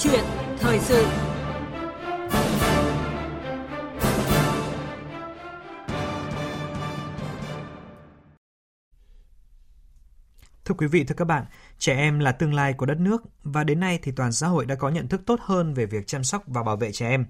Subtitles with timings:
[0.00, 0.24] chuyện
[0.58, 1.06] thời sự
[10.64, 11.44] Thưa quý vị, thưa các bạn,
[11.78, 14.66] trẻ em là tương lai của đất nước và đến nay thì toàn xã hội
[14.66, 17.26] đã có nhận thức tốt hơn về việc chăm sóc và bảo vệ trẻ em.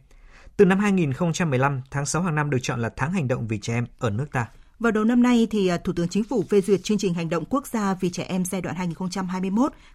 [0.57, 3.75] Từ năm 2015, tháng 6 hàng năm được chọn là tháng hành động vì trẻ
[3.75, 4.47] em ở nước ta.
[4.81, 7.29] Vào đầu năm nay thì à, Thủ tướng Chính phủ phê duyệt chương trình hành
[7.29, 8.95] động quốc gia vì trẻ em giai đoạn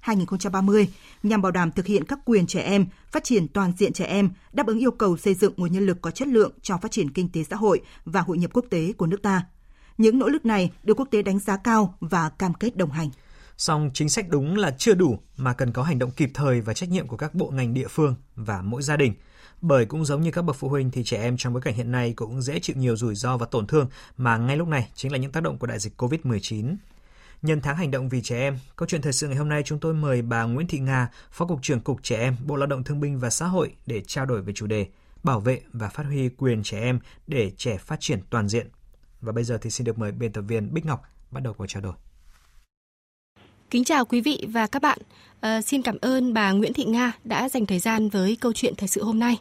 [0.04, 0.86] 2021-2030
[1.24, 4.30] nhằm bảo đảm thực hiện các quyền trẻ em, phát triển toàn diện trẻ em,
[4.52, 7.12] đáp ứng yêu cầu xây dựng nguồn nhân lực có chất lượng cho phát triển
[7.12, 9.46] kinh tế xã hội và hội nhập quốc tế của nước ta.
[9.98, 13.10] Những nỗ lực này được quốc tế đánh giá cao và cam kết đồng hành.
[13.58, 16.74] Song chính sách đúng là chưa đủ mà cần có hành động kịp thời và
[16.74, 19.14] trách nhiệm của các bộ ngành địa phương và mỗi gia đình.
[19.62, 21.92] Bởi cũng giống như các bậc phụ huynh thì trẻ em trong bối cảnh hiện
[21.92, 25.12] nay cũng dễ chịu nhiều rủi ro và tổn thương mà ngay lúc này chính
[25.12, 26.76] là những tác động của đại dịch COVID-19.
[27.42, 29.80] Nhân tháng hành động vì trẻ em, câu chuyện thời sự ngày hôm nay chúng
[29.80, 32.84] tôi mời bà Nguyễn Thị Nga, Phó Cục trưởng Cục Trẻ Em, Bộ Lao động
[32.84, 34.88] Thương binh và Xã hội để trao đổi về chủ đề
[35.24, 38.68] bảo vệ và phát huy quyền trẻ em để trẻ phát triển toàn diện.
[39.22, 41.66] Và bây giờ thì xin được mời biên tập viên Bích Ngọc bắt đầu cuộc
[41.68, 41.94] trao đổi.
[43.76, 44.98] Kính chào quý vị và các bạn.
[45.42, 48.74] À, xin cảm ơn bà Nguyễn Thị Nga đã dành thời gian với câu chuyện
[48.78, 49.38] thời sự hôm nay.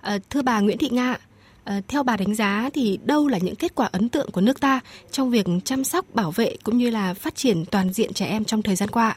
[0.00, 1.16] À, thưa bà Nguyễn Thị Nga,
[1.64, 4.60] à, theo bà đánh giá thì đâu là những kết quả ấn tượng của nước
[4.60, 8.26] ta trong việc chăm sóc, bảo vệ cũng như là phát triển toàn diện trẻ
[8.26, 9.16] em trong thời gian qua?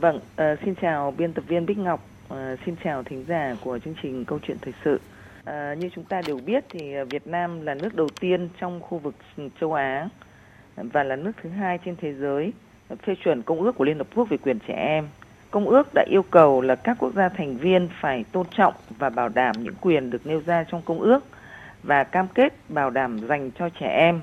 [0.00, 3.78] Vâng, à, xin chào biên tập viên Bích Ngọc, à, xin chào thính giả của
[3.84, 5.00] chương trình câu chuyện thời sự.
[5.44, 8.98] À, như chúng ta đều biết thì Việt Nam là nước đầu tiên trong khu
[8.98, 9.14] vực
[9.60, 10.08] châu Á
[10.76, 12.52] và là nước thứ hai trên thế giới
[12.94, 15.08] phê chuẩn Công ước của Liên Hợp Quốc về quyền trẻ em.
[15.50, 19.10] Công ước đã yêu cầu là các quốc gia thành viên phải tôn trọng và
[19.10, 21.24] bảo đảm những quyền được nêu ra trong công ước
[21.82, 24.20] và cam kết bảo đảm dành cho trẻ em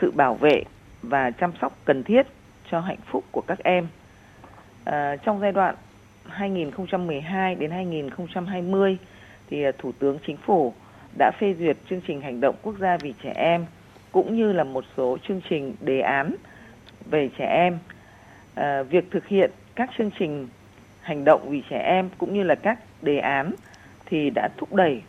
[0.00, 0.62] sự bảo vệ
[1.02, 2.26] và chăm sóc cần thiết
[2.70, 3.88] cho hạnh phúc của các em.
[4.84, 5.74] À, trong giai đoạn
[6.26, 8.98] 2012 đến 2020
[9.50, 10.74] thì à, Thủ tướng Chính phủ
[11.18, 13.66] đã phê duyệt chương trình hành động quốc gia vì trẻ em
[14.12, 16.36] cũng như là một số chương trình đề án
[17.10, 17.78] về trẻ em
[18.54, 20.48] à, việc thực hiện các chương trình
[21.00, 23.52] hành động vì trẻ em cũng như là các đề án
[24.06, 25.02] thì đã thúc đẩy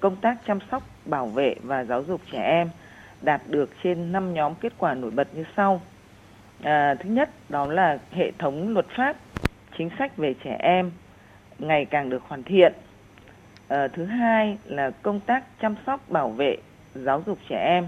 [0.00, 2.68] công tác chăm sóc bảo vệ và giáo dục trẻ em
[3.22, 5.80] đạt được trên 5 nhóm kết quả nổi bật như sau.
[6.62, 9.16] À, thứ nhất đó là hệ thống luật pháp
[9.78, 10.90] chính sách về trẻ em
[11.58, 12.72] ngày càng được hoàn thiện.
[13.68, 16.56] À, thứ hai là công tác chăm sóc bảo vệ
[16.94, 17.86] giáo dục trẻ em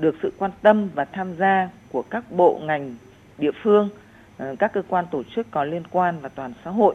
[0.00, 2.96] được sự quan tâm và tham gia của các bộ ngành
[3.38, 3.88] địa phương
[4.38, 6.94] Ờ, các cơ quan tổ chức có liên quan và toàn xã hội.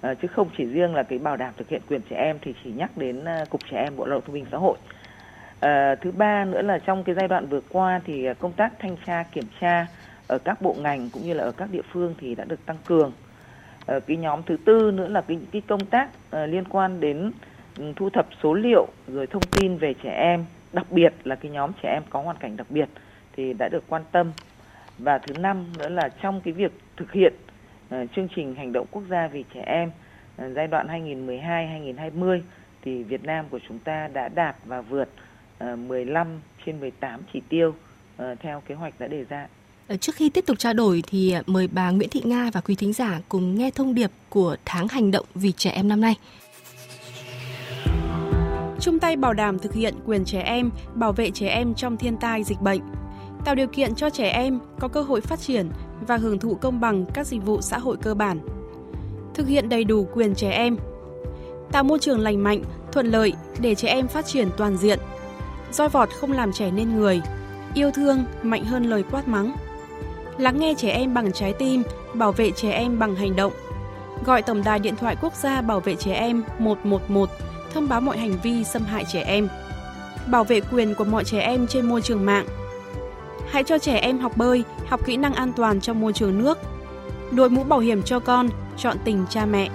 [0.00, 2.54] Ờ, chứ không chỉ riêng là cái bảo đảm thực hiện quyền trẻ em thì
[2.64, 4.78] chỉ nhắc đến ờ, cục trẻ em bộ lao động thương binh xã hội.
[5.60, 8.96] À, thứ ba nữa là trong cái giai đoạn vừa qua thì công tác thanh
[9.06, 9.86] tra kiểm tra
[10.26, 12.78] ở các bộ ngành cũng như là ở các địa phương thì đã được tăng
[12.86, 13.12] cường.
[13.86, 17.32] À, cái nhóm thứ tư nữa là cái, cái công tác liên quan đến
[17.78, 21.50] ừ, thu thập số liệu rồi thông tin về trẻ em đặc biệt là cái
[21.50, 22.88] nhóm trẻ em có hoàn cảnh đặc biệt
[23.32, 24.32] thì đã được quan tâm
[25.02, 27.32] và thứ năm nữa là trong cái việc thực hiện
[27.94, 32.40] uh, chương trình hành động quốc gia vì trẻ em uh, giai đoạn 2012-2020
[32.82, 35.08] thì Việt Nam của chúng ta đã đạt và vượt
[35.72, 39.46] uh, 15 trên 18 chỉ tiêu uh, theo kế hoạch đã đề ra.
[39.88, 42.74] Ờ, trước khi tiếp tục trao đổi thì mời bà Nguyễn Thị Nga và quý
[42.74, 46.14] thính giả cùng nghe thông điệp của tháng hành động vì trẻ em năm nay.
[48.80, 52.16] Chung tay bảo đảm thực hiện quyền trẻ em, bảo vệ trẻ em trong thiên
[52.16, 52.80] tai dịch bệnh
[53.44, 55.70] tạo điều kiện cho trẻ em có cơ hội phát triển
[56.06, 58.40] và hưởng thụ công bằng các dịch vụ xã hội cơ bản.
[59.34, 60.76] Thực hiện đầy đủ quyền trẻ em.
[61.72, 62.62] Tạo môi trường lành mạnh,
[62.92, 64.98] thuận lợi để trẻ em phát triển toàn diện.
[65.72, 67.20] Roi vọt không làm trẻ nên người,
[67.74, 69.54] yêu thương mạnh hơn lời quát mắng.
[70.38, 71.82] Lắng nghe trẻ em bằng trái tim,
[72.14, 73.52] bảo vệ trẻ em bằng hành động.
[74.24, 77.30] Gọi tổng đài điện thoại quốc gia bảo vệ trẻ em 111
[77.74, 79.48] thông báo mọi hành vi xâm hại trẻ em.
[80.26, 82.46] Bảo vệ quyền của mọi trẻ em trên môi trường mạng–
[83.50, 86.58] Hãy cho trẻ em học bơi, học kỹ năng an toàn trong môi trường nước.
[87.32, 89.68] Đội mũ bảo hiểm cho con, chọn tình cha mẹ.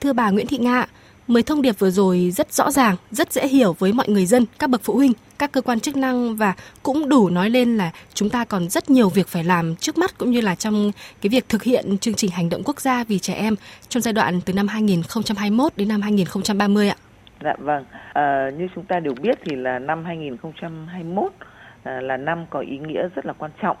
[0.00, 0.86] Thưa bà Nguyễn Thị Nga,
[1.26, 4.46] Mười thông điệp vừa rồi rất rõ ràng, rất dễ hiểu với mọi người dân,
[4.58, 7.90] các bậc phụ huynh, các cơ quan chức năng và cũng đủ nói lên là
[8.14, 11.30] chúng ta còn rất nhiều việc phải làm trước mắt cũng như là trong cái
[11.30, 13.56] việc thực hiện chương trình hành động quốc gia vì trẻ em
[13.88, 16.96] trong giai đoạn từ năm 2021 đến năm 2030 ạ.
[17.44, 21.53] Dạ vâng, à, như chúng ta đều biết thì là năm 2021 À,
[21.84, 23.76] Ờ, là năm có ý nghĩa rất là quan trọng.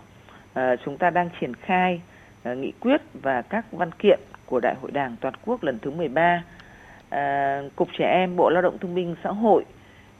[0.54, 2.00] Ờ, chúng ta đang triển khai
[2.42, 5.90] ờ, nghị quyết và các văn kiện của Đại hội Đảng toàn quốc lần thứ
[5.90, 6.42] 13.
[7.76, 9.64] Cục Trẻ Em, Bộ Lao động Thương binh, Xã hội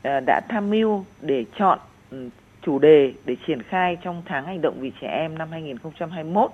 [0.02, 1.78] đã tham mưu để chọn
[2.10, 2.28] ừ,
[2.62, 6.50] chủ đề để triển khai trong tháng hành động vì trẻ em năm 2021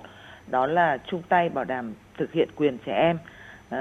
[0.47, 3.17] đó là chung tay bảo đảm thực hiện quyền trẻ em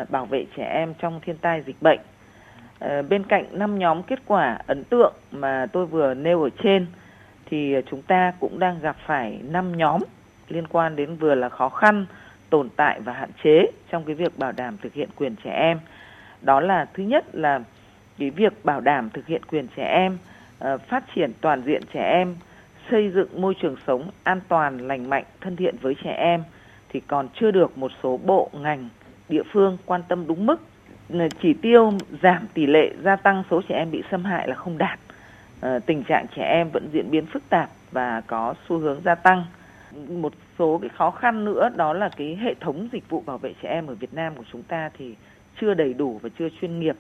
[0.09, 2.01] bảo vệ trẻ em trong thiên tai dịch bệnh.
[3.09, 6.87] Bên cạnh năm nhóm kết quả ấn tượng mà tôi vừa nêu ở trên
[7.51, 10.01] thì ờ, chúng ta cũng đang gặp phải năm nhóm
[10.49, 12.07] liên quan đến vừa là khó khăn,
[12.51, 15.81] tồn tại và hạn chế trong cái việc bảo đảm thực hiện quyền trẻ em.
[16.43, 17.61] Đó là thứ nhất là
[18.19, 20.19] cái việc bảo đảm thực hiện quyền trẻ em,
[20.59, 22.37] ờ, phát triển toàn diện trẻ em,
[22.91, 26.43] xây dựng môi trường sống an toàn, lành mạnh, thân thiện với trẻ em
[26.89, 28.89] thì còn chưa được một số bộ ngành
[29.29, 30.61] địa phương quan tâm đúng mức.
[31.13, 31.93] Ờ, chỉ tiêu
[32.23, 34.99] giảm tỷ lệ gia tăng số trẻ em bị xâm hại là không đạt.
[35.61, 39.15] Ờ, tình trạng trẻ em vẫn diễn biến phức tạp và có xu hướng gia
[39.15, 39.45] tăng.
[40.09, 43.55] Một số cái khó khăn nữa đó là cái hệ thống dịch vụ bảo vệ
[43.63, 45.15] trẻ em ở Việt Nam của chúng ta thì
[45.61, 46.97] chưa đầy đủ và chưa chuyên nghiệp,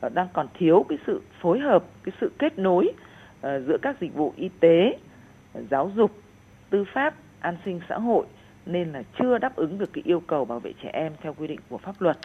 [0.00, 2.92] ờ, đang còn thiếu cái sự phối hợp, cái sự kết nối
[3.40, 4.98] ờ, giữa các dịch vụ y tế,
[5.70, 6.10] giáo dục,
[6.70, 8.26] tư pháp, an sinh xã hội
[8.66, 11.46] nên là chưa đáp ứng được cái yêu cầu bảo vệ trẻ em theo quy
[11.46, 12.16] định của pháp luật.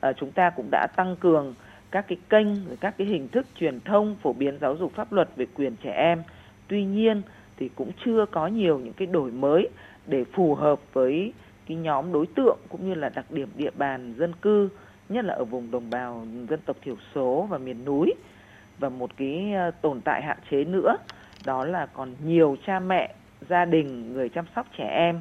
[0.00, 1.54] À, chúng ta cũng đã tăng cường
[1.94, 2.46] các cái kênh,
[2.80, 5.90] các cái hình thức truyền thông phổ biến giáo dục pháp luật về quyền trẻ
[5.90, 6.22] em.
[6.68, 7.22] Tuy nhiên
[7.56, 9.68] thì cũng chưa có nhiều những cái đổi mới
[10.06, 11.32] để phù hợp với
[11.68, 14.68] cái nhóm đối tượng cũng như là đặc điểm địa bàn dân cư,
[15.08, 18.14] nhất là ở vùng đồng bào dân tộc thiểu số và miền núi.
[18.78, 20.96] Và một cái ờ, tồn tại hạn chế nữa
[21.46, 23.14] đó là còn nhiều cha mẹ,
[23.48, 25.20] gia đình, người chăm sóc trẻ em,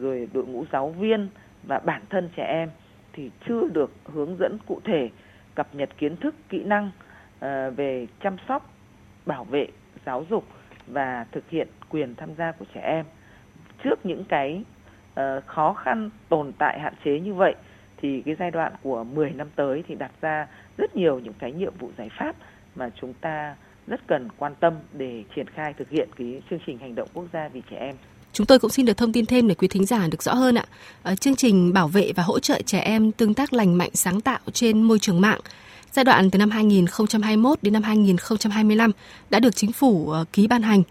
[0.00, 1.28] rồi đội ngũ giáo viên
[1.62, 2.70] và bản thân trẻ em
[3.12, 5.08] thì chưa được hướng dẫn cụ thể
[5.54, 8.70] cập nhật kiến thức, kỹ năng uh, về chăm sóc,
[9.26, 9.66] bảo vệ,
[10.06, 10.44] giáo dục
[10.86, 13.04] và thực hiện quyền tham gia của trẻ em.
[13.84, 14.64] Trước những cái
[15.20, 17.54] uh, khó khăn tồn tại hạn chế như vậy
[17.96, 20.46] thì cái giai đoạn của 10 năm tới thì đặt ra
[20.78, 22.36] rất nhiều những cái nhiệm vụ giải pháp
[22.74, 23.56] mà chúng ta
[23.86, 27.24] rất cần quan tâm để triển khai thực hiện cái chương trình hành động quốc
[27.32, 27.94] gia vì trẻ em.
[28.32, 30.54] Chúng tôi cũng xin được thông tin thêm để quý thính giả được rõ hơn
[30.54, 30.64] ạ.
[31.02, 34.20] Ờ, chương trình bảo vệ và hỗ trợ trẻ em tương tác lành mạnh, sáng
[34.20, 35.40] tạo trên môi trường mạng
[35.92, 38.90] giai đoạn từ năm 2021 đến năm 2025
[39.30, 40.82] đã được chính phủ ờ, ký ban hành.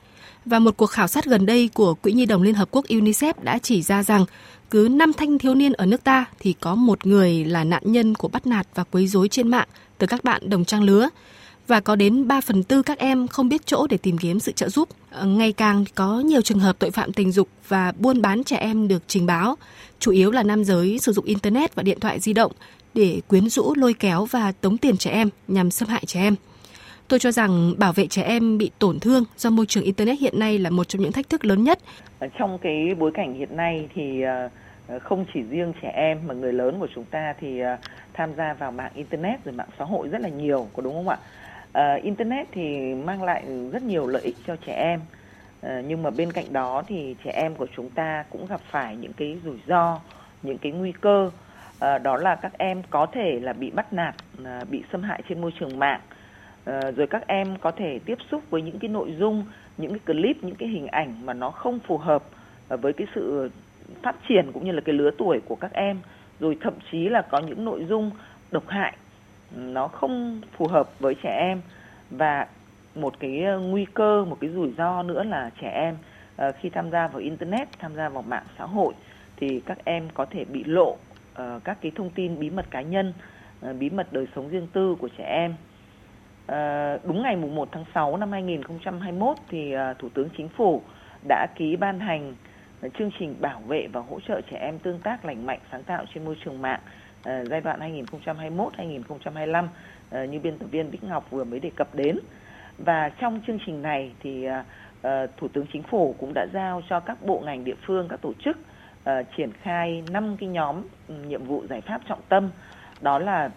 [0.46, 3.34] Và một cuộc khảo sát gần đây của Quỹ Nhi đồng Liên Hợp Quốc UNICEF
[3.42, 4.26] đã chỉ ra rằng
[4.70, 8.16] cứ 5 thanh thiếu niên ở nước ta thì có một người là nạn nhân
[8.16, 9.68] của bắt nạt và quấy rối trên mạng
[9.98, 11.10] từ các bạn đồng trang lứa
[11.72, 14.52] và có đến 3 phần tư các em không biết chỗ để tìm kiếm sự
[14.52, 14.90] trợ giúp.
[15.12, 18.58] Ờ, ngày càng có nhiều trường hợp tội phạm tình dục và buôn bán trẻ
[18.58, 19.56] em được trình báo,
[20.00, 22.52] chủ yếu là nam giới sử dụng Internet và điện thoại di động
[22.94, 26.36] để quyến rũ lôi kéo và tống tiền trẻ em nhằm xâm hại trẻ em.
[27.08, 30.40] Tôi cho rằng bảo vệ trẻ em bị tổn thương do môi trường Internet hiện
[30.40, 31.80] nay là một trong những thách thức lớn nhất.
[32.20, 34.50] Ờ, trong cái bối cảnh hiện nay thì ờ,
[35.00, 37.60] không chỉ riêng trẻ em mà người lớn của chúng ta thì
[38.14, 41.10] tham gia vào mạng Internet rồi mạng xã hội rất là nhiều, có đúng không
[41.10, 41.18] ạ?
[41.78, 45.00] Uh, internet thì mang lại rất nhiều lợi ích cho trẻ em.
[45.66, 48.96] Uh, nhưng mà bên cạnh đó thì trẻ em của chúng ta cũng gặp phải
[48.96, 50.00] những cái rủi ro
[50.44, 51.32] những cái nguy cơ.
[51.86, 55.22] Uh, đó là các em có thể là bị bắt nạt uh, bị xâm hại
[55.30, 56.02] trên môi trường mạng.
[56.70, 59.46] Uh, rồi các em có thể tiếp xúc với những cái nội dung
[59.78, 62.24] những cái clip những cái hình ảnh mà nó không phù hợp
[62.74, 63.52] uh, với cái sự
[64.04, 66.00] phát triển cũng như là cái lứa tuổi của các em.
[66.40, 68.12] Rồi thậm chí là có những nội dung
[68.52, 68.94] độc hại
[69.56, 71.62] nó không phù hợp với trẻ em.
[72.10, 72.48] Và
[72.96, 75.98] một cái ờ, nguy cơ, một cái rủi ro nữa là trẻ em
[76.36, 78.94] ờ, khi tham gia vào internet, tham gia vào mạng xã hội
[79.38, 80.98] thì các em có thể bị lộ
[81.34, 83.14] ờ, các cái thông tin bí mật cá nhân
[83.80, 85.56] bí mật đời sống riêng tư của trẻ em.
[87.04, 90.82] Đúng ngày mùng 1 tháng 6 năm 2021 thì thủ tướng chính phủ
[91.28, 92.34] đã ký ban hành
[93.00, 96.06] chương trình bảo vệ và hỗ trợ trẻ em tương tác lành mạnh, sáng tạo
[96.14, 96.80] trên môi trường mạng.
[97.24, 99.68] Ờ, giai đoạn 2021-2025
[100.10, 102.20] ờ, như biên tập viên Bích Ngọc vừa mới đề cập đến.
[102.78, 104.48] Và trong chương trình này thì
[105.02, 108.22] ờ, Thủ tướng Chính phủ cũng đã giao cho các bộ ngành địa phương, các
[108.22, 108.58] tổ chức
[109.38, 112.50] triển khai 5 cái nhóm ừ, nhiệm vụ giải pháp trọng tâm
[113.02, 113.50] đó là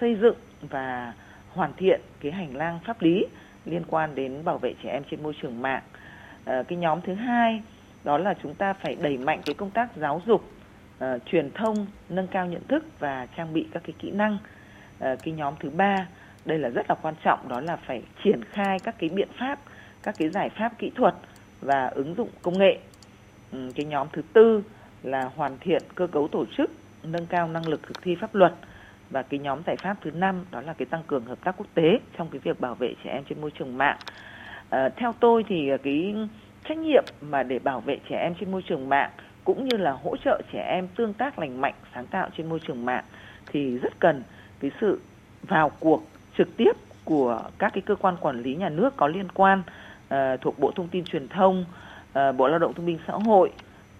[0.00, 0.36] xây dựng
[0.70, 1.12] và
[1.52, 3.26] hoàn thiện cái hành lang pháp lý
[3.64, 5.82] liên quan đến bảo vệ trẻ em trên môi trường mạng.
[6.44, 7.62] cái nhóm thứ hai
[8.04, 10.42] đó là chúng ta phải đẩy mạnh cái công tác giáo dục
[11.04, 15.18] uh, truyền thông nâng cao nhận thức và trang bị các cái kỹ năng uh,
[15.22, 16.06] cái nhóm thứ ba.
[16.44, 19.58] Đây là rất là quan trọng đó là phải triển khai các cái biện pháp
[20.02, 21.14] các cái giải pháp kỹ thuật
[21.60, 22.78] và ứng dụng công nghệ.
[23.52, 24.62] Um, cái nhóm thứ tư
[25.02, 26.70] là hoàn thiện cơ cấu tổ chức
[27.02, 28.52] nâng cao năng lực thực thi pháp luật.
[29.10, 31.66] Và cái nhóm giải pháp thứ năm đó là cái tăng cường hợp tác quốc
[31.74, 33.98] tế trong cái việc bảo vệ trẻ em trên môi trường mạng.
[34.70, 36.14] À, theo tôi thì cái
[36.68, 39.10] trách nhiệm mà để bảo vệ trẻ em trên môi trường mạng
[39.44, 42.60] cũng như là hỗ trợ trẻ em tương tác lành mạnh sáng tạo trên môi
[42.66, 43.04] trường mạng
[43.46, 44.22] thì rất cần
[44.60, 45.00] cái sự
[45.42, 46.02] vào cuộc
[46.38, 46.72] trực tiếp
[47.04, 49.62] của các cái cơ quan quản lý nhà nước có liên quan
[50.14, 51.64] uh, thuộc Bộ Thông tin Truyền thông,
[52.08, 53.52] uh, Bộ Lao động Thương binh Xã hội,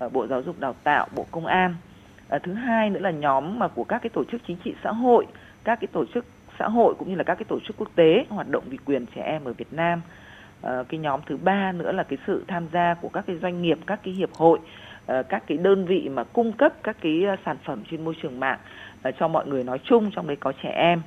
[0.04, 1.74] uh, Bộ Giáo dục Đào tạo, Bộ Công an.
[2.42, 5.26] Thứ hai nữa là nhóm mà của các cái tổ chức chính trị xã hội
[5.64, 6.24] các cái tổ chức
[6.58, 9.06] xã hội cũng như là các cái tổ chức quốc tế hoạt động vì quyền
[9.06, 10.00] trẻ em ở Việt Nam.
[10.66, 13.62] Uh, cái nhóm thứ ba nữa là cái sự tham gia của các cái doanh
[13.62, 14.58] nghiệp các cái hiệp hội
[15.06, 18.14] Ờ, các cái đơn vị mà cung cấp các cái ờ, sản phẩm trên môi
[18.22, 18.58] trường mạng
[19.02, 21.02] ờ, cho mọi người nói chung, trong đấy có trẻ em.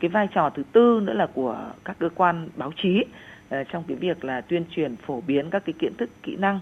[0.00, 3.04] Cái vai trò thứ tư nữa là của các cơ quan báo chí
[3.72, 6.60] trong cái việc là tuyên truyền phổ biến các cái kiến thức, kỹ năng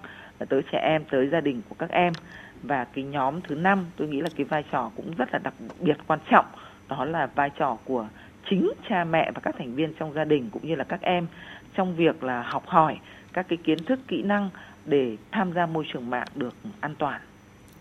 [0.49, 2.15] tới trẻ em, tới gia đình của các em.
[2.63, 5.55] Và cái nhóm thứ năm, tôi nghĩ là cái vai trò cũng rất là đặc
[5.81, 6.47] biệt, quan trọng,
[6.89, 8.09] đó là vai trò của
[8.51, 11.27] chính cha mẹ và các thành viên trong gia đình cũng như là các em
[11.75, 12.99] trong việc là học hỏi
[13.33, 14.51] các cái kiến thức, kỹ năng
[14.87, 17.21] để tham gia môi trường mạng được an toàn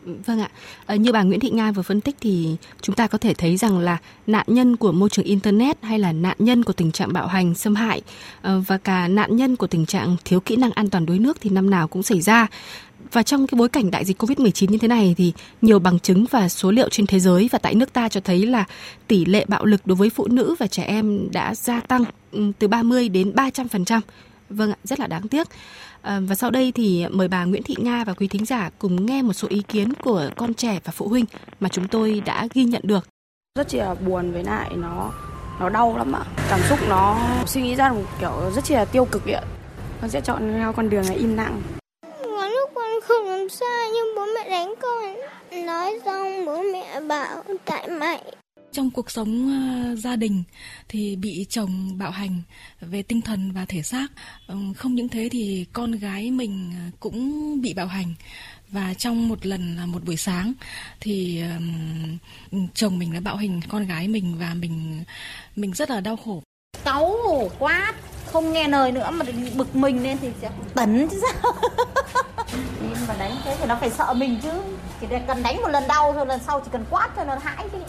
[0.06, 0.50] Vâng ạ,
[0.86, 3.58] à, như bà Nguyễn Thị Nga vừa phân tích thì chúng ta có thể thấy
[3.58, 7.14] rằng là nạn nhân của môi trường Internet hay là nạn nhân của tình trạng
[7.14, 8.02] bạo hành, xâm hại
[8.42, 11.38] ờ, và cả nạn nhân của tình trạng thiếu kỹ năng an toàn đuối nước
[11.42, 12.48] thì năm nào cũng xảy ra.
[13.12, 16.26] Và trong cái bối cảnh đại dịch Covid-19 như thế này thì nhiều bằng chứng
[16.30, 18.66] và số liệu trên thế giới và tại nước ta cho thấy là
[19.08, 22.52] tỷ lệ bạo lực đối với phụ nữ và trẻ em đã gia tăng ừ,
[22.60, 24.02] từ 30 đến 300%.
[24.52, 25.48] Vâng ạ, rất là đáng tiếc.
[26.02, 29.06] À, và sau đây thì mời bà Nguyễn Thị Nga và quý thính giả cùng
[29.06, 31.26] nghe một số ý kiến của con trẻ và phụ huynh
[31.60, 33.08] mà chúng tôi đã ghi nhận được.
[33.56, 35.12] Rất là buồn với lại nó
[35.60, 36.24] nó đau lắm ạ.
[36.50, 39.42] Cảm xúc nó suy nghĩ ra một kiểu rất là tiêu cực ạ.
[40.02, 41.62] Con sẽ chọn theo con đường là im lặng.
[42.22, 45.16] Có lúc con không làm sai nhưng bố mẹ đánh con.
[45.66, 48.24] Nói xong bố mẹ bảo tại mày
[48.72, 49.48] trong cuộc sống
[49.92, 50.44] uh, gia đình
[50.90, 52.42] thì bị chồng bạo hành
[52.82, 54.08] về tinh thần và thể xác.
[54.48, 58.14] Um, không những thế thì con gái mình ờ, cũng bị bạo hành.
[58.70, 60.54] Và trong một lần là một buổi sáng
[61.00, 65.04] thì um, chồng mình đã bạo hành con gái mình và mình
[65.56, 66.44] mình rất là đau khổ.
[66.84, 67.94] Cáu hổ quá
[68.26, 69.26] không nghe lời nữa mà
[69.56, 71.54] bực mình lên thì sẽ tấn chứ sao?
[72.82, 74.52] Nhưng mà đánh thế thì nó phải sợ mình chứ.
[75.02, 77.68] Chỉ cần đánh một lần đau thôi lần sau chỉ cần quát cho nó hãi
[77.74, 77.80] đi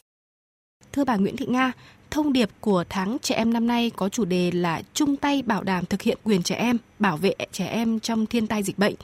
[0.92, 1.72] Thưa bà Nguyễn Thị Nga,
[2.10, 5.62] thông điệp của tháng trẻ em năm nay có chủ đề là chung tay bảo
[5.62, 8.94] đảm thực hiện quyền trẻ em, bảo vệ trẻ em trong thiên tai dịch bệnh.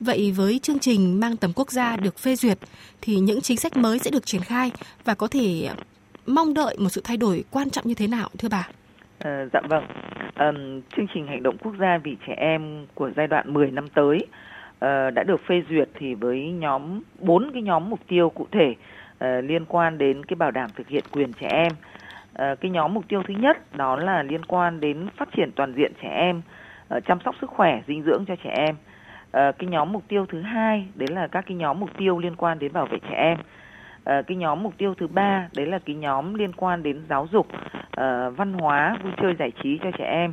[0.00, 2.58] Vậy với chương trình mang tầm quốc gia được phê duyệt
[3.00, 4.70] thì những chính sách mới sẽ được triển khai
[5.04, 5.68] và có thể
[6.26, 8.68] mong đợi một sự thay đổi quan trọng như thế nào thưa bà?
[9.18, 9.84] À, dạ vâng.
[10.34, 10.52] À,
[10.96, 14.18] chương trình hành động quốc gia vì trẻ em của giai đoạn 10 năm tới
[14.78, 18.74] à, đã được phê duyệt thì với nhóm bốn cái nhóm mục tiêu cụ thể
[19.24, 21.72] uh, liên quan đến cái bảo đảm thực hiện quyền trẻ em.
[21.72, 25.74] Uh, cái nhóm mục tiêu thứ nhất đó là liên quan đến phát triển toàn
[25.76, 26.42] diện trẻ em,
[26.96, 28.74] uh, chăm sóc sức khỏe, dinh dưỡng cho trẻ em.
[28.74, 32.36] Uh, cái nhóm mục tiêu thứ hai đấy là các cái nhóm mục tiêu liên
[32.36, 33.38] quan đến bảo vệ trẻ em.
[33.38, 37.28] Uh, cái nhóm mục tiêu thứ ba đấy là cái nhóm liên quan đến giáo
[37.32, 40.32] dục, uh, văn hóa, vui chơi giải trí cho trẻ em.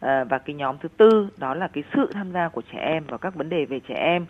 [0.00, 3.18] Và cái nhóm thứ tư đó là cái sự tham gia của trẻ em vào
[3.18, 4.26] các vấn đề về trẻ em.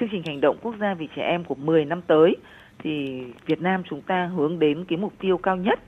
[0.00, 2.36] Chương trình hành động quốc gia vì trẻ em của 10 năm tới
[2.82, 5.80] thì Việt Nam chúng ta hướng đến cái mục tiêu cao nhất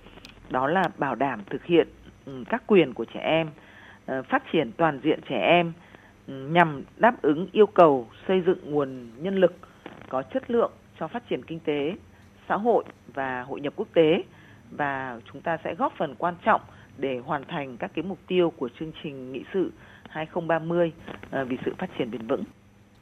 [0.50, 1.88] đó là bảo đảm thực hiện
[2.26, 3.48] ừ, các quyền của trẻ em,
[4.06, 5.72] ờ, phát triển toàn diện trẻ em
[6.26, 9.54] ừ, nhằm đáp ứng yêu cầu xây dựng nguồn nhân lực
[10.08, 11.96] có chất lượng cho phát triển kinh tế,
[12.48, 12.84] xã hội
[13.14, 14.22] và hội nhập quốc tế
[14.70, 16.60] và chúng ta sẽ góp phần quan trọng
[16.98, 19.72] để hoàn thành các cái mục tiêu của chương trình nghị sự
[20.08, 20.92] 2030
[21.30, 22.44] ờ, vì sự phát triển bền vững.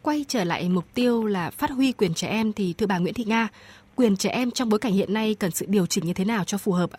[0.02, 3.14] Quay trở lại mục tiêu là phát huy quyền trẻ em thì thưa bà Nguyễn
[3.14, 3.48] Thị Nga,
[3.96, 6.44] quyền trẻ em trong bối cảnh hiện nay cần sự điều chỉnh như thế nào
[6.44, 6.90] cho phù hợp?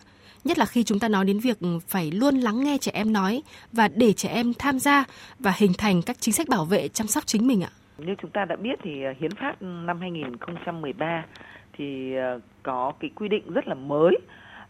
[0.44, 3.42] Nhất là khi chúng ta nói đến việc phải luôn lắng nghe trẻ em nói
[3.72, 5.04] và để trẻ em tham gia
[5.38, 7.70] và hình thành các chính sách bảo vệ chăm sóc chính mình ạ.
[7.98, 11.24] Như chúng ta đã biết thì ờ, hiến pháp năm 2013
[11.72, 14.14] thì ờ, có cái quy định rất là mới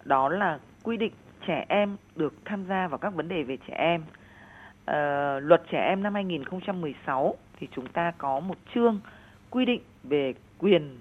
[0.04, 1.12] đó là quy định
[1.46, 4.04] trẻ em được tham gia vào các vấn đề về trẻ em.
[4.84, 9.00] À, luật trẻ em năm 2016 thì chúng ta có một chương
[9.50, 10.98] quy định về quyền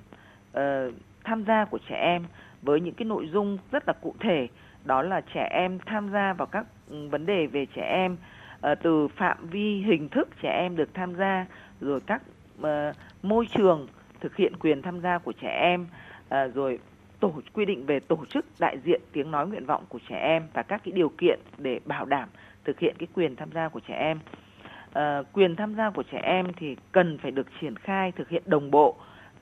[0.58, 2.24] uh, tham gia của trẻ em
[2.62, 4.48] với những cái nội dung rất là cụ thể
[4.86, 8.18] đó là trẻ em tham gia vào các ừ, vấn đề về trẻ em
[8.72, 11.46] uh, từ phạm vi hình thức trẻ em được tham gia
[11.82, 12.22] rồi các
[12.60, 12.68] uh,
[13.24, 13.88] môi trường
[14.20, 15.88] thực hiện quyền tham gia của trẻ em
[16.26, 16.80] uh, rồi
[17.20, 20.44] tổ quy định về tổ chức đại diện tiếng nói nguyện vọng của trẻ em
[20.54, 22.30] và các cái điều kiện để bảo đảm
[22.64, 24.20] thực hiện cái quyền tham gia của trẻ em
[25.00, 28.44] uh, quyền tham gia của trẻ em thì cần phải được triển khai thực hiện
[28.46, 28.96] đồng bộ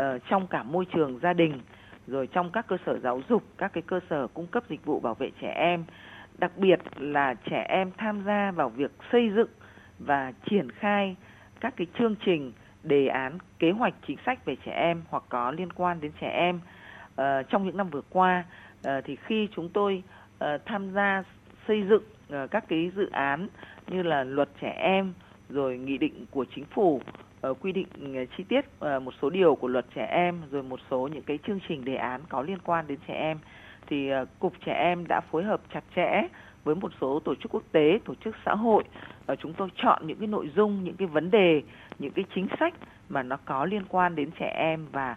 [0.04, 1.60] uh, trong cả môi trường gia đình
[2.08, 5.00] rồi trong các cơ sở giáo dục các cái cơ sở cung cấp dịch vụ
[5.00, 5.84] bảo vệ trẻ em.
[6.38, 9.50] Đặc biệt là trẻ em tham gia vào việc xây dựng
[10.00, 11.16] và triển khai
[11.60, 12.52] các cái chương trình
[12.84, 16.30] đề án kế hoạch chính sách về trẻ em hoặc có liên quan đến trẻ
[16.30, 16.60] em.
[17.22, 18.44] Uh, trong những năm vừa qua
[18.88, 20.04] uh, thì khi chúng tôi
[20.44, 21.24] uh, tham gia
[21.68, 22.04] xây dựng
[22.44, 23.48] uh, các cái dự án
[23.88, 25.14] như là luật trẻ em
[25.50, 27.02] rồi nghị định của chính phủ
[27.50, 30.64] uh, quy định ờ, chi tiết uh, một số điều của luật trẻ em rồi
[30.64, 33.38] một số những cái chương trình đề án có liên quan đến trẻ em.
[33.88, 36.28] Thì uh, cục trẻ em đã phối hợp chặt chẽ
[36.64, 38.84] với một số tổ chức quốc tế, tổ chức xã hội
[39.26, 41.62] và chúng tôi chọn những cái nội dung, những cái vấn đề,
[42.00, 42.74] những cái chính sách
[43.10, 45.16] mà nó có liên quan đến trẻ em và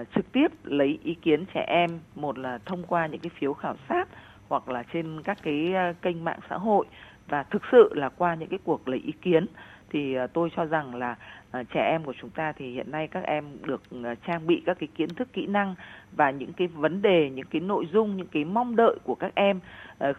[0.00, 3.54] uh, trực tiếp lấy ý kiến trẻ em một là thông qua những cái phiếu
[3.54, 4.08] khảo sát
[4.48, 6.86] hoặc là trên các cái uh, kênh mạng xã hội
[7.28, 9.46] và thực sự là qua những cái cuộc lấy ý kiến
[9.94, 11.16] thì ờ, tôi cho rằng là
[11.50, 14.62] ờ, trẻ em của chúng ta thì hiện nay các em được ờ, trang bị
[14.66, 15.74] các cái kiến thức, kỹ năng
[16.12, 19.32] và những cái vấn đề, những cái nội dung, những cái mong đợi của các
[19.34, 19.60] em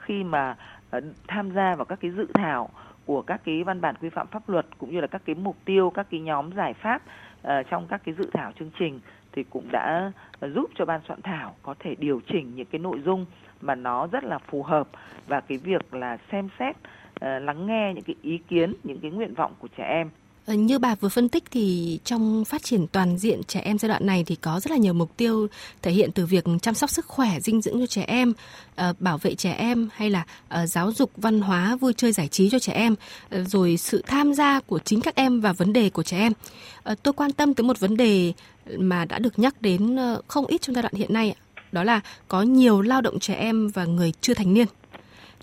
[0.01, 0.55] khi mà
[1.27, 2.70] tham gia vào các cái dự thảo
[3.05, 5.55] của các cái văn bản quy phạm pháp luật cũng như là các cái mục
[5.65, 7.01] tiêu, các cái nhóm giải pháp
[7.70, 9.00] trong các cái dự thảo chương trình
[9.32, 13.00] thì cũng đã giúp cho ban soạn thảo có thể điều chỉnh những cái nội
[13.05, 13.25] dung
[13.62, 14.88] mà nó rất là phù hợp
[15.27, 16.75] và cái việc là xem xét
[17.19, 20.10] Ờ, lắng nghe những cái ý kiến những cái nguyện vọng của trẻ em
[20.45, 23.89] ờ, như bà vừa phân tích thì trong phát triển toàn diện trẻ em giai
[23.89, 25.48] đoạn này thì có rất là nhiều mục tiêu
[25.81, 28.34] thể hiện từ việc chăm sóc sức khỏe, dinh dưỡng cho trẻ em,
[28.75, 30.25] ờ, bảo vệ trẻ em hay là
[30.65, 32.95] giáo dục văn hóa, vui chơi giải trí cho trẻ em,
[33.31, 36.34] rồi sự tham gia của chính các em và vấn đề của trẻ em.
[37.03, 38.34] Tôi quan tâm tới một vấn đề
[38.77, 41.36] mà đã được nhắc đến không ít trong giai đoạn hiện nay,
[41.72, 44.67] đó là có nhiều lao động trẻ em và người chưa thành niên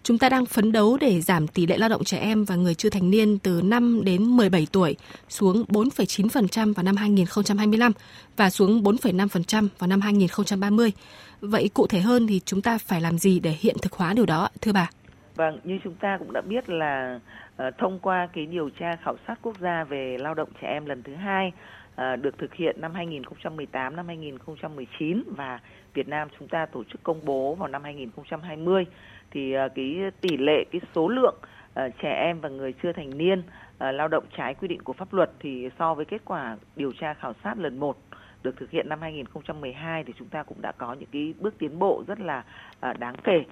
[0.04, 2.75] Chúng ta đang phấn đấu để giảm tỷ lệ lao động trẻ em và người
[2.75, 4.97] chưa thành niên từ 5 đến 17 tuổi
[5.28, 7.92] xuống 4,9% vào năm 2025
[8.37, 10.92] và xuống 4,5% vào năm 2030.
[11.40, 14.26] Vậy cụ thể hơn thì chúng ta phải làm gì để hiện thực hóa điều
[14.26, 14.90] đó thưa bà?
[15.35, 17.21] Vâng, như chúng ta cũng đã biết là
[17.68, 20.87] uh, thông qua cái điều tra khảo sát quốc gia về lao động trẻ em
[20.87, 21.52] lần thứ hai
[21.94, 25.61] uh, được thực hiện năm 2018 năm 2019 và
[25.94, 28.85] Việt Nam chúng ta tổ chức công bố vào năm 2020
[29.33, 33.19] thì à, cái tỷ lệ cái số lượng uh, trẻ em và người chưa thành
[33.19, 33.45] niên uh,
[33.79, 37.15] lao động trái quy định của pháp luật thì so với kết quả điều tra
[37.15, 37.97] khảo sát lần 1
[38.43, 41.78] được thực hiện năm 2012 thì chúng ta cũng đã có những cái bước tiến
[41.78, 42.45] bộ rất là
[42.91, 43.45] uh, đáng kể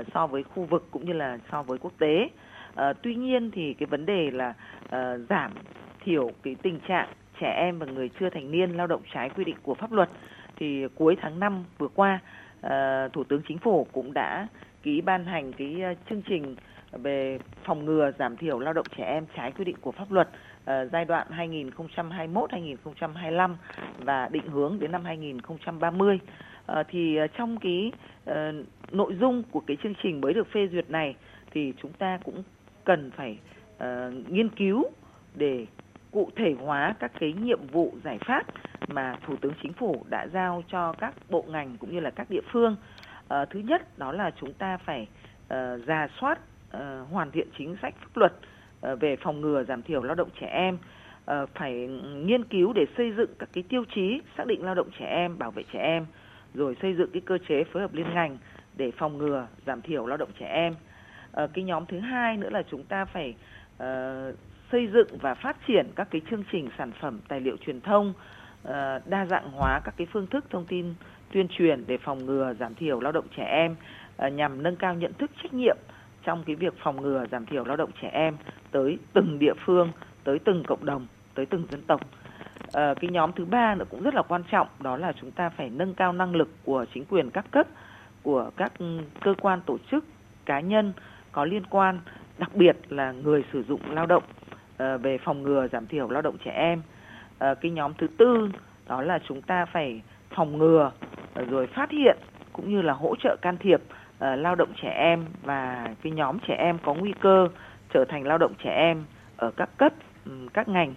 [0.00, 2.28] uh, so với khu vực cũng như là so với quốc tế.
[2.72, 5.52] Uh, tuy nhiên thì cái vấn đề là uh, giảm
[6.04, 7.08] thiểu cái tình trạng
[7.40, 10.08] trẻ em và người chưa thành niên lao động trái quy định của pháp luật
[10.56, 12.20] thì cuối tháng 5 vừa qua
[12.66, 14.46] uh, Thủ tướng Chính phủ cũng đã
[14.86, 16.56] ký ban hành cái ờ, chương trình
[16.92, 20.28] về phòng ngừa giảm thiểu lao động trẻ em trái quy định của pháp luật
[20.28, 20.34] uh,
[20.92, 23.54] giai đoạn 2021-2025
[23.98, 26.14] và định hướng đến năm 2030.
[26.14, 26.20] Uh,
[26.66, 27.92] ờ, thì trong cái
[28.30, 28.34] uh,
[28.92, 31.14] nội dung của cái chương trình mới được phê duyệt này
[31.50, 32.42] thì chúng ta cũng
[32.84, 33.38] cần phải
[33.76, 33.82] uh,
[34.28, 34.84] nghiên cứu
[35.34, 35.66] để
[36.10, 38.46] cụ thể hóa các cái nhiệm vụ giải pháp
[38.88, 42.30] mà Thủ tướng Chính phủ đã giao cho các bộ ngành cũng như là các
[42.30, 42.76] địa phương.
[43.28, 45.08] À, thứ nhất đó là chúng ta phải
[45.48, 46.38] ờ, uh, ra soát
[46.76, 48.32] uh, hoàn thiện chính sách pháp luật
[48.92, 51.72] uh, về phòng ngừa giảm thiểu lao động trẻ em uh, phải
[52.24, 55.38] nghiên cứu để xây dựng các cái tiêu chí xác định lao động trẻ em
[55.38, 56.06] bảo vệ trẻ em
[56.54, 58.38] rồi xây dựng cái cơ chế phối hợp liên ngành
[58.76, 60.74] để phòng ngừa giảm thiểu lao động trẻ em.
[61.42, 63.34] Uh, cái nhóm thứ hai nữa là chúng ta phải
[63.76, 64.34] uh,
[64.72, 68.08] xây dựng và phát triển các cái chương trình sản phẩm tài liệu truyền thông
[68.08, 68.72] uh,
[69.06, 70.94] đa dạng hóa các cái phương thức thông tin
[71.32, 73.76] tuyên truyền để phòng ngừa giảm thiểu lao động trẻ em
[74.16, 75.76] à, nhằm nâng cao nhận thức trách nhiệm
[76.24, 78.36] trong cái việc phòng ngừa giảm thiểu lao động trẻ em
[78.70, 79.92] tới từng địa phương
[80.24, 82.00] tới từng cộng đồng tới từng dân tộc.
[82.72, 85.48] À, cái nhóm thứ ba nữa cũng rất là quan trọng đó là chúng ta
[85.48, 87.66] phải nâng cao năng lực của chính quyền các cấp
[88.22, 90.04] của các ừ, cơ quan tổ chức
[90.44, 90.92] cá nhân
[91.32, 92.00] có liên quan
[92.38, 94.22] đặc biệt là người sử dụng lao động
[94.76, 96.82] à, về phòng ngừa giảm thiểu lao động trẻ em.
[97.38, 98.50] À, cái nhóm thứ tư
[98.86, 100.92] đó là chúng ta phải phòng ngừa
[101.44, 102.16] rồi phát hiện
[102.52, 106.38] cũng như là hỗ trợ can thiệp uh, lao động trẻ em và cái nhóm
[106.48, 107.48] trẻ em có nguy cơ
[107.94, 109.04] trở thành lao động trẻ em
[109.36, 109.92] ở các cấp
[110.52, 110.94] các ngành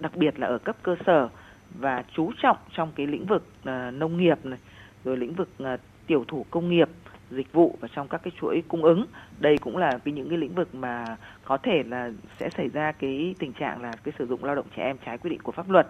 [0.00, 1.28] đặc biệt là ở cấp cơ sở
[1.74, 4.58] và chú trọng trong cái lĩnh vực uh, nông nghiệp này
[5.04, 6.88] rồi lĩnh vực uh, tiểu thủ công nghiệp
[7.30, 9.06] dịch vụ và trong các cái chuỗi cung ứng.
[9.38, 11.04] Đây cũng là cái những cái lĩnh vực mà
[11.44, 14.66] có thể là sẽ xảy ra cái tình trạng là cái sử dụng lao động
[14.76, 15.86] trẻ em trái quy định của pháp luật.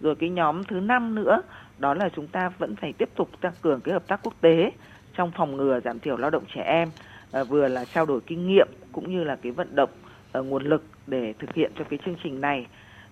[0.00, 1.42] Rồi cái nhóm thứ năm nữa
[1.78, 4.72] đó là chúng ta vẫn phải tiếp tục tăng cường cái hợp tác quốc tế
[5.14, 6.90] trong phòng ngừa giảm thiểu lao động trẻ em
[7.32, 9.90] à, vừa là trao đổi kinh nghiệm cũng như là cái vận động
[10.32, 12.66] à, nguồn lực để thực hiện cho cái chương trình này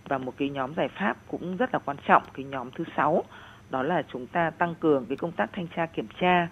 [0.08, 3.24] và một cái nhóm giải pháp cũng rất là quan trọng cái nhóm thứ sáu
[3.70, 6.48] đó là chúng ta tăng cường cái công tác thanh tra kiểm tra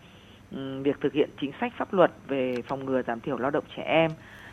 [0.83, 3.83] việc thực hiện chính sách pháp luật về phòng ngừa giảm thiểu lao động trẻ
[3.83, 4.11] em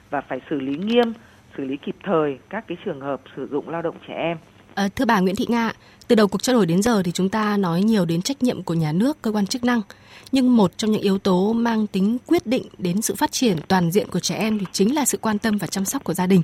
[0.09, 1.13] và phải xử lý nghiêm,
[1.57, 4.37] xử lý kịp thời các cái trường hợp sử dụng lao động trẻ em.
[4.79, 5.73] À, thưa bà Nguyễn Thị Nga,
[6.07, 8.63] từ đầu cuộc trao đổi đến giờ thì chúng ta nói nhiều đến trách nhiệm
[8.63, 9.81] của nhà nước, cơ quan chức năng.
[10.31, 13.91] Nhưng một trong những yếu tố mang tính quyết định đến sự phát triển toàn
[13.91, 16.27] diện của trẻ em thì chính là sự quan tâm và chăm sóc của gia
[16.27, 16.41] đình.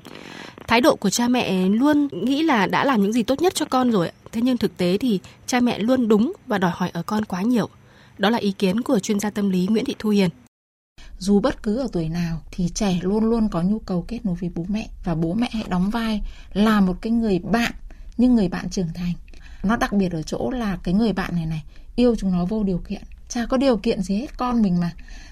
[0.68, 3.66] Thái độ của cha mẹ luôn nghĩ là đã làm những gì tốt nhất cho
[3.66, 7.04] con rồi, thế nhưng thực tế thì cha mẹ luôn đúng và đòi hỏi ở
[7.04, 7.70] con quá nhiều.
[8.18, 10.30] Đó là ý kiến của chuyên gia tâm lý Nguyễn Thị Thu Hiền
[11.20, 14.36] dù bất cứ ở tuổi nào thì trẻ luôn luôn có nhu cầu kết nối
[14.36, 16.22] với bố mẹ và bố mẹ hãy đóng vai
[16.54, 17.72] là một cái người bạn
[18.18, 19.14] nhưng người bạn trưởng thành.
[19.64, 21.64] Nó đặc biệt ở chỗ là cái người bạn này này
[21.96, 23.02] yêu chúng nó vô điều kiện.
[23.30, 24.92] Chả có điều kiện gì hết con mình mà.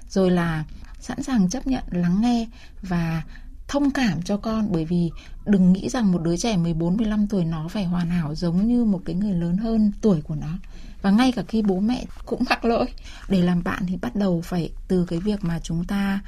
[0.10, 0.64] Rồi là
[1.00, 2.48] sẵn sàng chấp nhận lắng nghe
[2.82, 3.24] và
[3.68, 4.68] thông cảm cho con.
[4.72, 5.12] Bởi vì
[5.46, 8.86] đừng nghĩ rằng một đứa trẻ 14 15 tuổi nó phải hoàn hảo giống như
[8.86, 10.58] một cái người lớn hơn tuổi của nó.
[11.02, 12.86] Và ngay cả khi bố mẹ cũng mắc lỗi.
[13.30, 16.20] Để làm bạn thì bắt đầu phải từ cái việc mà chúng ta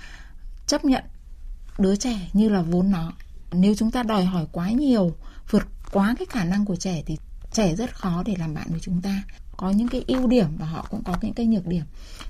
[0.67, 1.03] chấp nhận
[1.77, 3.13] đứa trẻ như là vốn nó.
[3.51, 5.15] Nếu chúng ta đòi hỏi quá nhiều,
[5.49, 5.63] vượt
[5.95, 7.15] quá cái khả năng của trẻ thì
[7.51, 9.23] trẻ rất khó để làm bạn với chúng ta
[9.57, 11.83] có những cái ưu điểm và họ cũng có những cái nhược điểm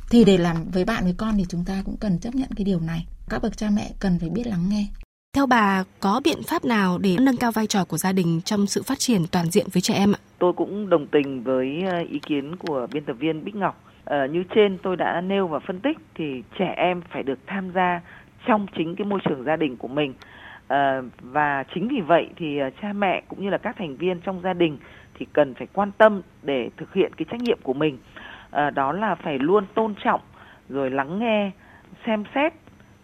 [0.10, 2.66] thì để làm với bạn với con thì chúng ta cũng cần chấp nhận cái
[2.66, 4.88] điều này các bậc cha mẹ cần phải biết lắng nghe
[5.36, 8.68] theo bà có biện pháp nào để nâng cao vai trò của gia đình trong
[8.68, 10.20] sự phát triển toàn diện với trẻ em ạ?
[10.40, 13.84] Tôi cũng đồng tình với ờ, ý kiến của biên tập viên Bích Ngọc.
[14.06, 17.72] À, như trên tôi đã nêu và phân tích thì trẻ em phải được tham
[17.76, 18.02] gia
[18.48, 20.14] trong chính cái môi trường gia đình của mình.
[20.68, 24.20] À, và chính vì vậy thì ờ, cha mẹ cũng như là các thành viên
[24.20, 24.78] trong gia đình
[25.14, 27.98] thì cần phải quan tâm để thực hiện cái trách nhiệm của mình.
[28.52, 30.22] À, đó là phải luôn tôn trọng
[30.70, 31.52] rồi lắng nghe,
[32.06, 32.54] xem xét,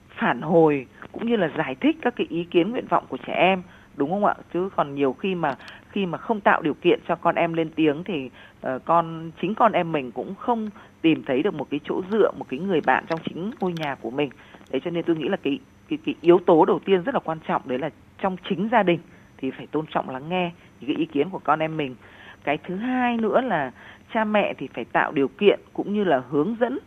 [0.10, 3.34] phản hồi cũng như là giải thích các cái ý kiến nguyện vọng của trẻ
[3.34, 3.64] em
[3.96, 5.56] đúng không ạ chứ còn nhiều khi mà
[5.90, 8.30] khi mà không tạo điều kiện cho con em lên tiếng thì
[8.68, 10.70] uh, con chính con em mình cũng không
[11.02, 13.96] tìm thấy được một cái chỗ dựa một cái người bạn trong chính ngôi nhà
[13.96, 14.30] của mình
[14.72, 15.60] đấy cho nên tôi nghĩ là cái
[15.92, 17.90] cái cái yếu tố đầu tiên rất là quan trọng đấy là
[18.22, 19.00] trong chính gia đình
[19.38, 21.96] thì phải tôn trọng lắng nghe những cái ý kiến của con em mình.
[22.44, 23.72] Cái thứ hai nữa là
[24.14, 26.80] cha mẹ thì phải tạo điều kiện cũng như là hướng dẫn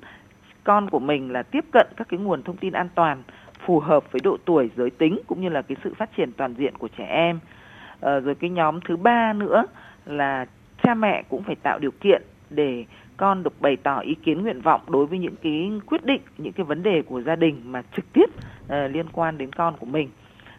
[0.65, 3.23] con của mình là tiếp cận các cái nguồn thông tin an toàn
[3.67, 6.55] phù hợp với độ tuổi giới tính cũng như là cái sự phát triển toàn
[6.55, 7.39] diện của trẻ em.
[8.01, 9.65] À, rồi cái nhóm thứ ba nữa
[10.07, 10.47] là
[10.83, 12.85] cha mẹ cũng phải tạo điều kiện để
[13.17, 16.53] con được bày tỏ ý kiến nguyện vọng đối với những cái quyết định những
[16.53, 18.27] cái vấn đề của gia đình mà trực tiếp
[18.65, 20.09] uh, liên quan đến con của mình.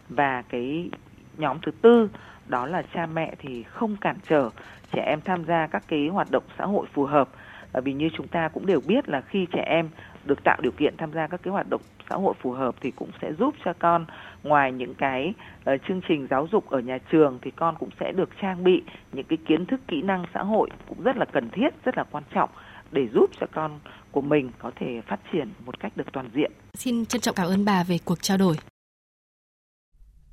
[0.10, 0.90] Và cái
[1.38, 2.10] nhóm thứ tư
[2.48, 4.50] đó là cha mẹ thì không cản trở
[4.92, 7.30] trẻ em tham gia các cái hoạt động xã hội phù hợp.
[7.74, 9.90] Bởi vì như chúng ta cũng đều biết là khi trẻ em
[10.26, 12.92] được tạo điều kiện tham gia các cái hoạt động xã hội phù hợp thì
[12.92, 14.06] cũng sẽ giúp cho con
[14.46, 15.34] ngoài những cái
[15.74, 18.84] uh, chương trình giáo dục ở nhà trường thì con cũng sẽ được trang bị
[19.14, 22.04] những cái kiến thức kỹ năng xã hội cũng rất là cần thiết rất là
[22.12, 22.50] quan trọng
[22.92, 23.80] để giúp cho con
[24.12, 26.52] của mình có thể phát triển một cách được toàn diện.
[26.74, 28.56] Xin trân trọng cảm ơn bà về cuộc trao đổi.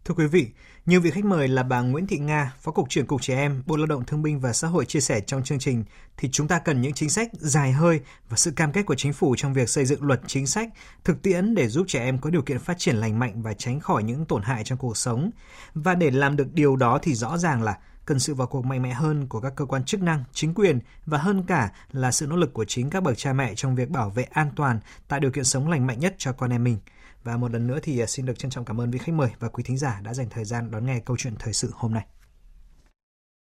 [0.05, 0.51] Thưa quý vị,
[0.87, 3.63] nhiều vị khách mời là bà Nguyễn Thị Nga, Phó Cục trưởng Cục Trẻ Em,
[3.67, 5.85] Bộ Lao động Thương binh và Xã hội chia sẻ trong chương trình,
[6.17, 9.13] thì chúng ta cần những chính sách dài hơi và sự cam kết của chính
[9.13, 10.69] phủ trong việc xây dựng luật chính sách,
[11.05, 13.81] thực tiễn để giúp trẻ em có điều kiện phát triển lành mạnh và tránh
[13.81, 15.31] khỏi những tổn hại trong cuộc sống.
[15.75, 18.83] Và để làm được điều đó thì rõ ràng là cần sự vào cuộc mạnh
[18.83, 22.27] mẽ hơn của các cơ quan chức năng, chính quyền và hơn cả là sự
[22.27, 25.21] nỗ lực của chính các bậc cha mẹ trong việc bảo vệ an toàn, tạo
[25.21, 26.79] điều kiện sống lành mạnh nhất cho con em mình.
[27.25, 29.31] Và một lần nữa thì à, xin được trân trọng cảm ơn vị khách mời
[29.39, 31.93] và quý thính giả đã dành thời gian đón nghe câu chuyện thời sự hôm
[31.95, 32.07] nay.